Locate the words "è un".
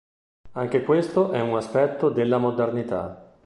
1.31-1.55